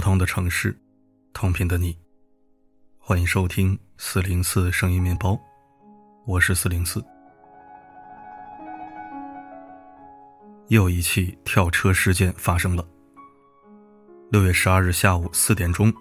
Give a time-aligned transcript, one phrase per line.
[0.00, 0.74] 不同的城市，
[1.34, 1.94] 同频的你，
[2.98, 5.38] 欢迎收听四零四声音面包，
[6.24, 7.04] 我是四零四。
[10.68, 12.82] 又一起跳车事件发生了。
[14.30, 15.92] 六月十二日下午四点钟，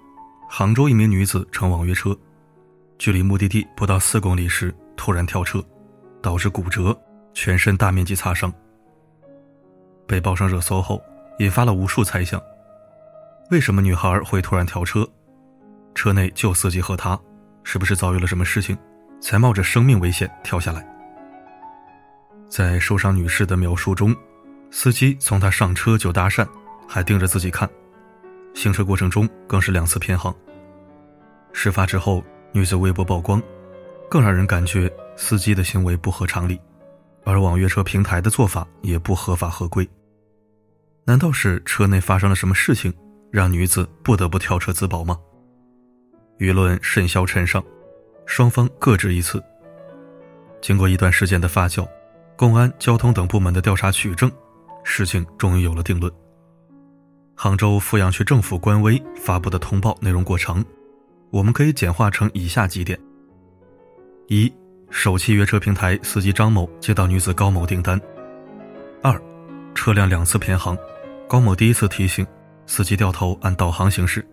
[0.48, 2.18] 杭州一名女子乘网约车，
[2.98, 5.62] 距离目的地不到四公里时突然跳车，
[6.22, 6.98] 导致骨折，
[7.34, 8.50] 全身大面积擦伤。
[10.08, 11.02] 被报上热搜后，
[11.40, 12.42] 引发了无数猜想。
[13.52, 15.08] 为什么女孩会突然跳车？
[15.96, 17.20] 车内就司机和她，
[17.64, 18.78] 是不是遭遇了什么事情，
[19.20, 20.88] 才冒着生命危险跳下来？
[22.48, 24.16] 在受伤女士的描述中，
[24.70, 26.48] 司机从她上车就搭讪，
[26.88, 27.68] 还盯着自己看，
[28.54, 30.34] 行车过程中更是两次偏航。
[31.52, 33.42] 事发之后，女子微博曝光，
[34.12, 36.62] 更让人感觉司机的行为不合常理，
[37.26, 39.90] 而网约车平台的做法也不合法合规。
[41.04, 42.94] 难道是车内发生了什么事情？
[43.32, 45.18] 让女子不得不跳车自保吗？
[46.38, 47.64] 舆论甚嚣尘上，
[48.26, 49.44] 双方各执一词。
[50.62, 51.88] 经过一段时间的发酵，
[52.36, 54.32] 公安、交通等部门的调查取证，
[54.84, 56.12] 事情终于有了定论。
[57.36, 60.64] 杭州富阳区政府官微发布的通报内容过长，
[61.30, 63.00] 我们可以简化成以下几点：
[64.28, 64.52] 一、
[64.90, 67.98] 首汽约车平台司机张某接到女子高某订单；
[69.02, 69.22] 二、
[69.76, 70.78] 车辆两次偏航，
[71.28, 72.26] 高某第一次提醒。
[72.70, 74.24] 司机掉头按导航行驶，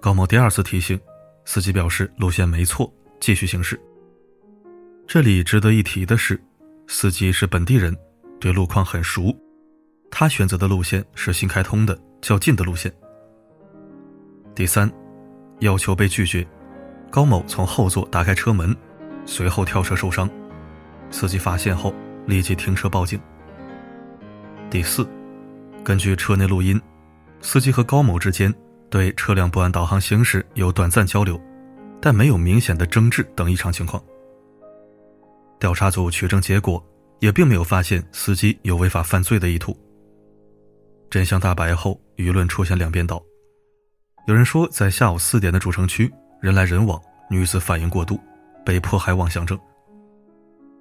[0.00, 1.00] 高某第二次提醒，
[1.44, 3.80] 司机表示路线没错，继续行驶。
[5.06, 6.38] 这里值得一提的是，
[6.88, 7.96] 司机是本地人，
[8.40, 9.32] 对路况很熟，
[10.10, 12.92] 他选择的路线是新开通的较近的路线。
[14.52, 14.90] 第三，
[15.60, 16.44] 要求被拒绝，
[17.08, 18.76] 高某从后座打开车门，
[19.24, 20.28] 随后跳车受伤，
[21.08, 21.94] 司机发现后
[22.26, 23.18] 立即停车报警。
[24.68, 25.08] 第四，
[25.84, 26.82] 根据车内录音。
[27.44, 28.52] 司机和高某之间
[28.88, 31.38] 对车辆不按导航行驶有短暂交流，
[32.00, 34.02] 但没有明显的争执等异常情况。
[35.60, 36.82] 调查组取证结果
[37.20, 39.78] 也并没有发现司机有违法犯罪的意图。
[41.10, 43.22] 真相大白后，舆论出现两边倒。
[44.26, 46.10] 有人说，在下午四点的主城区
[46.40, 48.18] 人来人往，女子反应过度，
[48.64, 49.56] 被迫害妄想症。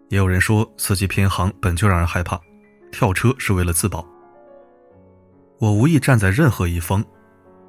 [0.08, 2.40] 也有人说，司机偏航本就让人害怕，
[2.90, 4.08] 跳车是为了自保。
[5.64, 7.02] 我无意站在任何一方，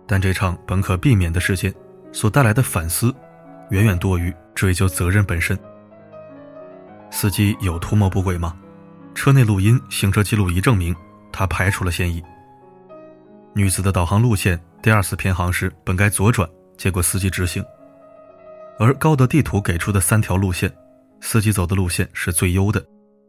[0.05, 1.73] 但这场本可避免的事件
[2.11, 3.15] 所带来的反思，
[3.71, 5.57] 远远多于追究责任本身。
[7.09, 8.57] 司机有图谋不轨吗？
[9.15, 10.93] 车内录音、行车记录仪证明
[11.31, 12.21] 他排除了嫌疑。
[13.53, 17.65] 女子的导航路线第二次偏航时本该左转，结果司机直行。
[18.77, 20.69] 而高德地图给出的三条路线，
[21.21, 22.85] 司机走的路线是最优的，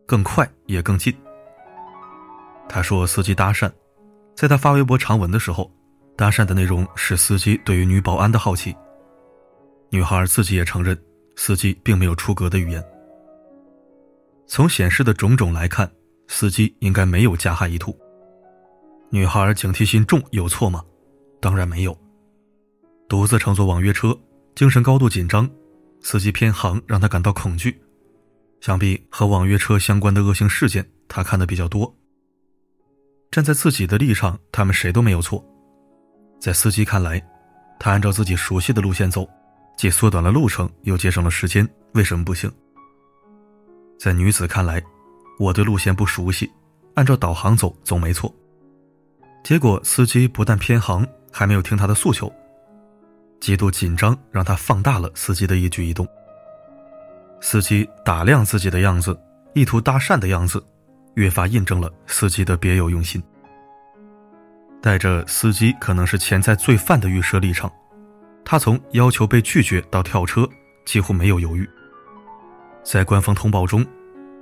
[0.07, 1.15] 更快也更近。
[2.67, 3.71] 他说司机搭讪。
[4.35, 5.71] 在他发微博长文的时候，
[6.17, 8.75] 搭讪的内容是司机对于女保安的好奇。
[9.89, 10.97] 女孩自己也承认，
[11.37, 12.83] 司机并没有出格的语言。
[14.45, 15.89] 从显示的种种来看，
[16.27, 17.97] 司机应该没有加害意图。
[19.09, 20.83] 女孩警惕心重有错吗？
[21.39, 21.97] 当然没有。
[23.07, 24.17] 独自乘坐网约车，
[24.53, 25.49] 精神高度紧张，
[26.01, 27.79] 司机偏航让她感到恐惧，
[28.59, 31.95] 想必和网约车相关的恶性事件他看的比较多。
[33.35, 35.43] 站在自己的立场，他们谁都没有错。
[36.39, 37.21] 在司机看来，
[37.77, 39.29] 他按照自己熟悉的路线走，
[39.75, 42.49] 既缩短了路程，又节省了时间，为什么不行？
[43.99, 44.81] 在女子看来，
[45.37, 46.49] 我对路线不熟悉，
[46.93, 48.33] 按照导航走总没错。
[49.43, 52.31] 结果司机不但偏航，还没有听他的诉求，
[53.41, 56.07] 极度紧张让他放大了司机的一举一动。
[57.41, 59.19] 司机打量自己的样子，
[59.53, 60.65] 意图搭讪的样子。
[61.15, 63.23] 越发印证了司机的别有用心，
[64.81, 67.71] 带着司机可能是潜在罪犯的预设立场，
[68.43, 70.47] 他从要求被拒绝到跳车
[70.85, 71.67] 几乎没有犹豫。
[72.83, 73.85] 在官方通报中，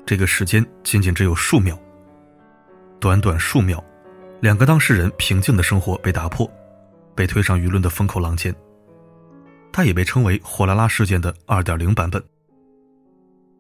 [0.04, 1.78] 这个时间仅仅只有数秒。
[3.00, 3.84] 短短数秒，
[4.42, 6.52] 两个当事人平静的生活被打破，
[7.14, 8.54] 被推上舆论的风口浪尖。
[9.72, 12.24] 它也被称为“货拉拉事件”的二点零版本。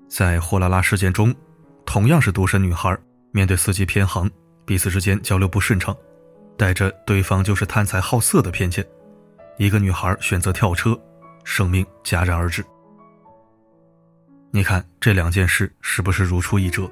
[0.08, 1.32] 在货拉拉事件中。
[1.86, 2.98] 同样是独身女孩，
[3.34, 4.30] 面对司机偏航，
[4.64, 5.98] 彼此之间交流不顺畅，
[6.56, 8.86] 带着对方就是贪财好色的偏见，
[9.58, 10.98] 一个女孩选择跳车，
[11.44, 12.64] 生命戛然而止。
[14.52, 16.88] 你看这两件事是不是如出一辙？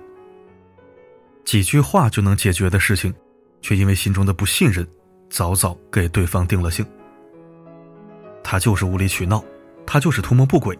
[1.46, 3.14] 几句话就能解决的事情，
[3.62, 4.86] 却因为心中的不信任，
[5.30, 6.84] 早早给对方定了性。
[8.44, 9.46] 他就是无理取闹，
[9.86, 10.76] 他就是图谋不轨，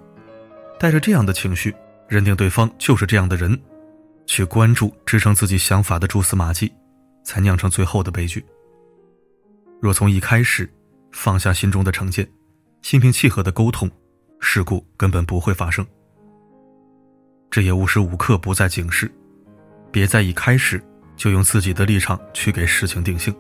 [0.80, 1.72] 带着这样的情绪，
[2.08, 3.56] 认定对方就是这样的人。
[4.26, 6.72] 去关注支撑自己想法的蛛丝马迹，
[7.24, 8.46] 才酿成最后的悲剧。
[9.82, 10.72] 若从一开始
[11.12, 12.30] 放下心中的成见，
[12.82, 13.90] 心平气和的沟通，
[14.40, 15.86] 事故根本不会发生。
[17.50, 19.12] 这也无时无刻不在警示，
[19.92, 20.82] 别在一开始
[21.18, 23.36] 就用自己的立场去给事情定性。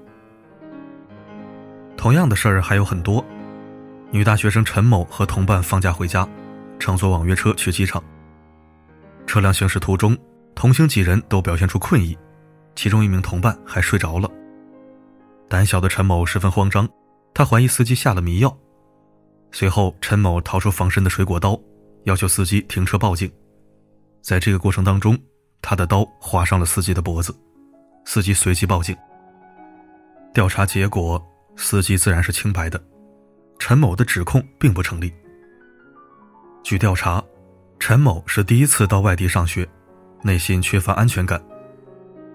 [1.95, 3.24] 同样的事儿还有很多。
[4.10, 6.27] 女大学生陈某和同伴放假回家，
[6.77, 8.04] 乘坐网约车去机场。
[9.25, 10.18] 车辆行驶途中，
[10.56, 12.18] 同行几人都表现出困意，
[12.75, 14.30] 其中一名同伴还睡着了。
[15.50, 16.88] 胆小的陈某十分慌张，
[17.33, 18.56] 他怀疑司机下了迷药。
[19.51, 21.59] 随后，陈某掏出防身的水果刀，
[22.03, 23.30] 要求司机停车报警。
[24.21, 25.18] 在这个过程当中，
[25.62, 27.36] 他的刀划伤了司机的脖子，
[28.06, 28.95] 司机随即报警。
[30.33, 31.21] 调查结果，
[31.57, 32.81] 司机自然是清白的，
[33.59, 35.12] 陈某的指控并不成立。
[36.63, 37.21] 据调查，
[37.77, 39.68] 陈某是第一次到外地上学，
[40.24, 41.42] 内心缺乏安全感。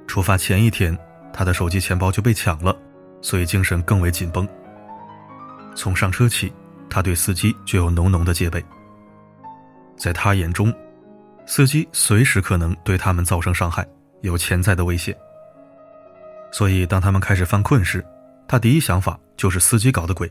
[0.06, 0.96] 出发前一天，
[1.32, 2.76] 他的手机、钱包就被抢了，
[3.20, 4.48] 所以精神更为紧绷。
[5.74, 6.52] 从上车起，
[6.88, 8.64] 他对司机就有浓浓的戒备。
[9.96, 10.72] 在他眼中，
[11.46, 13.86] 司机随时可能对他们造成伤害，
[14.22, 15.16] 有潜在的威胁。
[16.52, 18.04] 所以，当他们开始犯困时，
[18.48, 20.30] 他第一想法就是司机搞的鬼。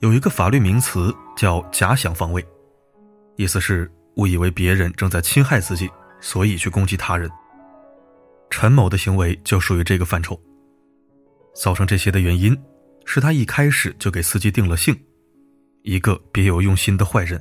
[0.00, 2.46] 有一个法律名词叫“假想防卫”，
[3.36, 5.88] 意思是误以为别人正在侵害自己，
[6.20, 7.30] 所以去攻击他人。
[8.50, 10.38] 陈某的行为就属于这个范畴。
[11.54, 12.56] 造成这些的原因，
[13.04, 14.96] 是他一开始就给司机定了性，
[15.82, 17.40] 一个别有用心的坏人。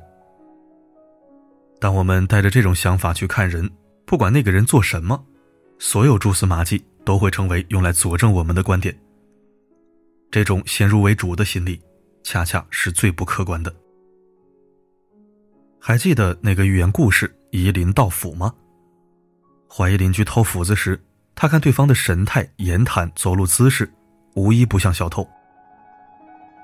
[1.80, 3.70] 当我们带着这种想法去看人，
[4.06, 5.24] 不管那个人做什么，
[5.78, 8.98] 所有蛛丝马迹都会成为用来佐证我们的观点。
[10.30, 11.80] 这种先入为主的心理，
[12.24, 13.74] 恰恰是最不客观的。
[15.80, 18.54] 还记得那个寓言故事“夷邻盗斧”吗？
[19.70, 21.02] 怀疑邻居偷斧子时，
[21.36, 23.92] 他看对方的神态、言谈、走路姿势，
[24.36, 25.28] 无一不像小偷。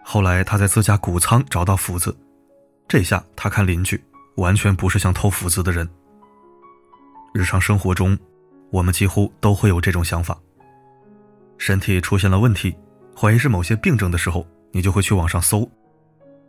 [0.03, 2.15] 后来他在自家谷仓找到斧子，
[2.87, 4.03] 这下他看邻居。
[4.37, 5.87] 完全不是像偷斧子的人。
[7.35, 8.17] 日常生活中，
[8.71, 10.35] 我们几乎都会有这种想法。
[11.59, 12.75] 身体出现了问题，
[13.15, 15.69] 怀疑是某些病症的时候，你就会去网上搜，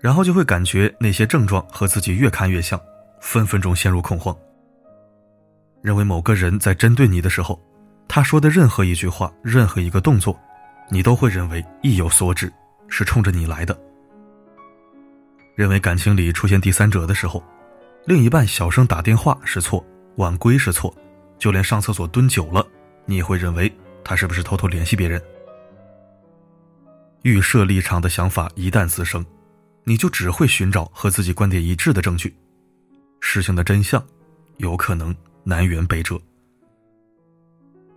[0.04, 2.78] 然后就会感觉那些症状和自己越看越像，
[3.22, 4.36] 分分钟陷入恐慌，
[5.80, 7.58] 认为某个人在针对你的时候，
[8.06, 10.38] 他说的任何一句话、任何一个动作，
[10.90, 12.52] 你都会认为意有所指，
[12.86, 13.74] 是冲着你来的。
[15.54, 17.42] 认为感情里出现第三者的时候。
[18.04, 19.82] 另一半小声打电话是错，
[20.16, 20.94] 晚归是错，
[21.38, 22.62] 就连上厕所蹲久了，
[23.06, 23.74] 你也会认为
[24.04, 25.18] 他是不是偷偷联系别人？
[27.22, 29.24] 预设立场的想法一旦滋生，
[29.84, 32.34] 你就只会寻找和自己观点一致的证据，
[33.20, 34.04] 事情的真相
[34.56, 36.20] 有可能南辕北辙。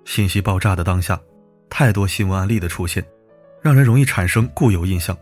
[0.05, 1.19] 信息爆炸的当下，
[1.69, 3.05] 太多新闻案例的出现，
[3.61, 5.17] 让人容易产生固有印象，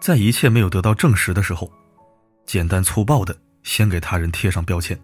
[0.00, 1.70] 在一切没有得到证实的时候，
[2.44, 3.36] 简单粗暴的。
[3.66, 4.96] 先给他人贴上标签。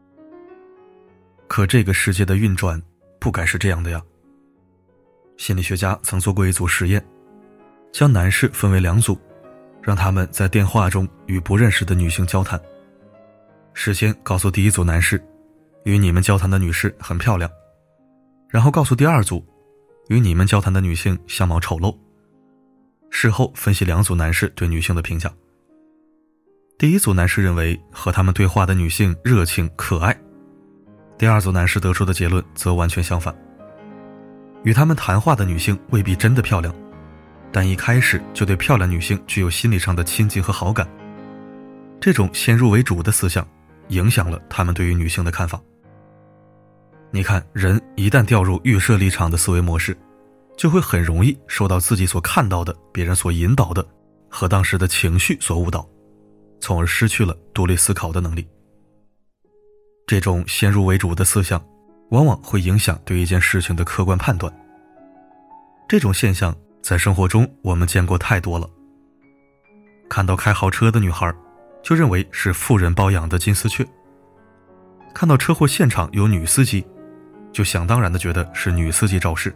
[1.48, 2.80] 可这个世界的运转
[3.18, 4.00] 不该是这样的呀。
[5.36, 7.04] 心理学家曾做过一组实验，
[7.90, 9.20] 将男士分为两组，
[9.82, 12.60] 让他们在电话中与不认识的女性交谈。
[13.74, 15.22] 事先告诉第一组男士，
[15.84, 17.50] 与你们交谈的女士很漂亮，
[18.48, 19.44] 然后告诉第二组，
[20.08, 21.96] 与你们交谈的女性相貌丑陋。
[23.10, 25.30] 事后分析两组男士对女性的评价。
[26.78, 30.18] 第一组男士认为和他们对话的女性热情可爱，
[31.18, 33.34] 第二组男士得出的结论则完全相反。
[34.64, 36.74] 与他们谈话的女性未必真的漂亮，
[37.52, 40.88] 但一开始就对漂亮女性具有心理上的亲近和好感。
[42.00, 43.46] 这种先入为主的思想，
[43.88, 45.60] 影响了他们对于女性的看法。
[47.10, 49.96] 你看，人一旦掉入预设立场的思维模式，
[50.56, 53.86] 就会很容易受到自己所看到的、别人所引导的
[54.28, 55.86] 和当时的情绪所误导。
[56.58, 58.46] 从而失去了独立思考的能力。
[60.06, 61.60] 这种先入为主的思想，
[62.10, 64.52] 往往会影响对一件事情的客观判断。
[65.88, 68.68] 这种现象在生活中我们见过太多了。
[70.10, 71.32] 看到开豪车的女孩，
[71.82, 73.84] 就认为是富人包养的金丝雀；
[75.14, 76.84] 看到车祸现场有女司机，
[77.52, 79.50] 就想当然的觉得是女司机肇事；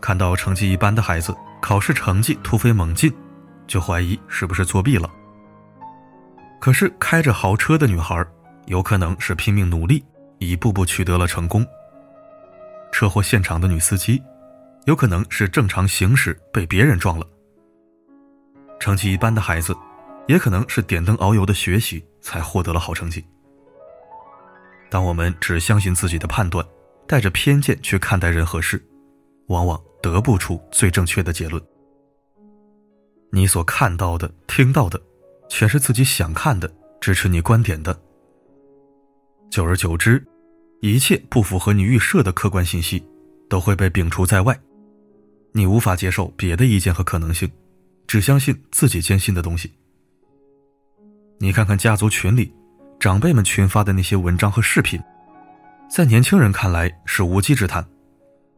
[0.00, 3.12] 看到成绩一般的孩子考试成绩突飞猛进，
[3.66, 5.08] 就怀疑是不是作弊了。
[6.60, 8.24] 可是，开着豪车的女孩，
[8.66, 10.04] 有可能是拼命努力，
[10.38, 11.66] 一步步取得了成功。
[12.92, 14.22] 车祸现场的女司机，
[14.86, 17.26] 有可能是正常行驶被别人撞了。
[18.78, 19.74] 成绩一般的孩子，
[20.28, 23.24] 也可能是点灯熬油的学习才获得了好成绩。
[24.90, 26.64] 当我们只相信自己的判断，
[27.06, 28.84] 带着偏见去看待人和事，
[29.46, 31.62] 往往得不出最正确的结论。
[33.30, 35.00] 你所看到的、听到的，
[35.48, 37.98] 全是自己想看的、支持你观点的。
[39.50, 40.22] 久而久之，
[40.80, 43.04] 一切不符合你预设的客观信息，
[43.48, 44.56] 都会被摒除在外。
[45.56, 47.48] 你无法接受别的意见和可能性，
[48.08, 49.72] 只相信自己坚信的东西。
[51.38, 52.52] 你看看家族群里，
[52.98, 55.00] 长辈们群发的那些文章和视频，
[55.88, 57.86] 在年轻人看来是无稽之谈，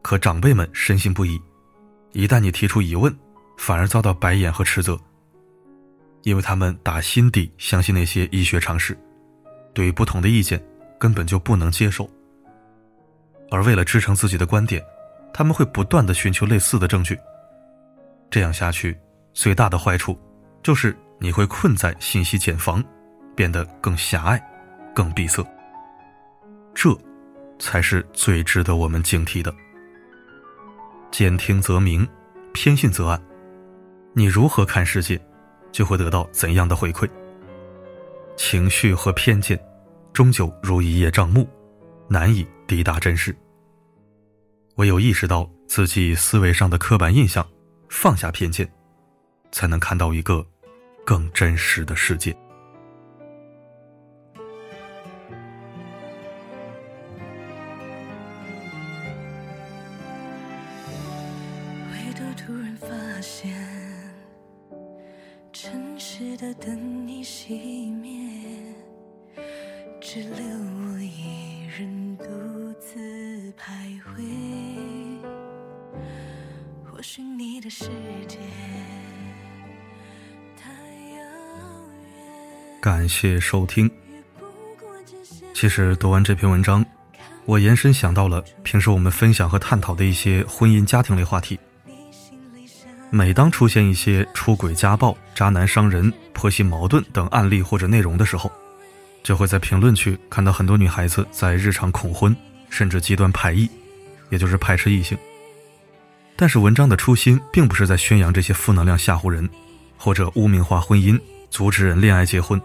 [0.01, 1.39] 可长辈们深信不疑。
[2.13, 3.15] 一旦你提出疑问，
[3.59, 4.99] 反而遭到白眼和斥责，
[6.23, 8.97] 因为他们打心底相信那些医学常识，
[9.71, 10.59] 对于不同的意见
[10.97, 12.09] 根本就不能接受。
[13.51, 14.83] 而为了支撑自己的观点，
[15.33, 17.19] 他们会不断的寻求类似的证据。
[18.29, 18.99] 这样下去，
[19.33, 20.19] 最大的坏处
[20.61, 22.83] 就是你会困在信息茧房，
[23.35, 24.41] 变得更狭隘、
[24.93, 25.45] 更闭塞。
[26.73, 26.95] 这，
[27.59, 29.53] 才是最值得我们警惕的。
[31.09, 32.07] 兼听则明，
[32.53, 33.21] 偏信则暗。
[34.13, 35.19] 你如何看世界，
[35.71, 37.09] 就会得到怎样的回馈。
[38.35, 39.59] 情绪和偏见，
[40.11, 41.47] 终究如一叶障目，
[42.07, 43.35] 难以抵达真实。
[44.77, 47.47] 唯有意识到自己思维上的刻板印象，
[47.89, 48.71] 放下偏见，
[49.51, 50.45] 才能看到一个
[51.03, 52.35] 更真实的世界。
[82.87, 83.91] 感谢收听。
[85.53, 86.85] 其实读完这篇文章，
[87.43, 91.59] 我延伸想到了平时我们分享和探讨的一些婚姻家庭类话题。
[93.09, 98.49] 每当出现一些出轨、家暴、渣男伤人、婆媳矛盾等案例或者内容的时候，
[99.21, 102.33] 就会在评论区看到很多女孩子在日常恐婚，
[102.69, 103.69] 甚至极端排异，
[104.29, 105.17] 也就是排斥异性。
[106.37, 109.49] 但是文章的初心并不是在宣扬这些负能量吓唬人，
[109.97, 112.61] 或者污名化婚姻，阻止人恋爱结婚，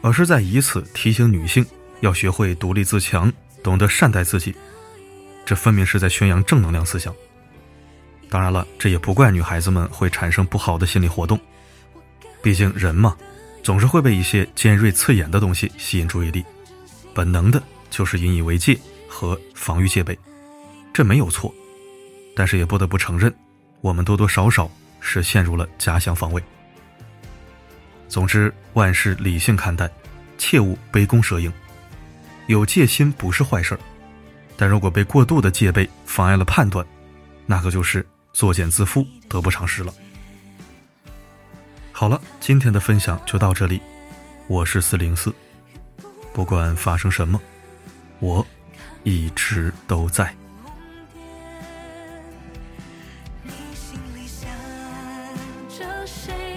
[0.00, 1.64] 而是在以此提醒女性
[2.00, 4.54] 要学会独立自强，懂得善待自己。
[5.44, 7.14] 这分明是在宣扬正能量思想。
[8.30, 11.40] 当然了，这也不怪女孩子们会产生不好的心理活动，
[12.42, 13.16] 毕竟人嘛，
[13.62, 16.44] 总是会被一些尖锐刺眼的东西吸引注意力，
[17.14, 18.78] 本能的就是引以为戒
[19.08, 20.18] 和防御戒备，
[20.92, 21.54] 这没有错，
[22.36, 23.34] 但是也不得不承认，
[23.80, 26.42] 我们多多少少是陷入了假想防卫。
[28.08, 29.90] 总之，万事理性看待，
[30.38, 31.52] 切勿杯弓蛇影，
[32.46, 33.78] 有戒心不是坏事
[34.56, 36.84] 但如果被过度的戒备妨碍了判断，
[37.46, 38.04] 那可就是。
[38.34, 39.92] 作茧自缚，得不偿失了。
[41.90, 43.80] 好了，今天的分享就到这里。
[44.46, 45.34] 我是四零四，
[46.32, 47.40] 不管发生什么，
[48.20, 48.46] 我
[49.02, 50.32] 一直都在。
[53.42, 54.48] 你心里想
[55.68, 56.47] 着谁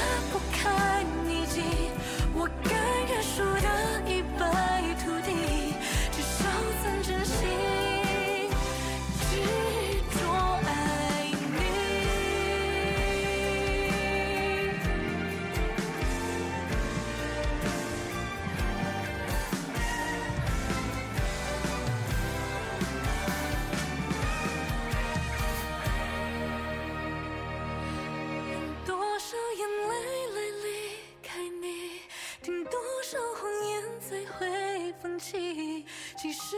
[0.00, 1.60] 打不开你己，
[2.32, 2.72] 我甘
[3.08, 3.68] 愿输得
[4.10, 4.40] 一败
[5.04, 5.74] 涂地，
[6.10, 6.48] 至少
[6.82, 7.89] 曾真心。
[36.20, 36.54] 其实